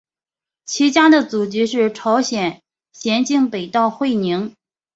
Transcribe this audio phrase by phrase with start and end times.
[0.65, 4.55] 其家的祖籍是朝鲜咸镜北道会宁。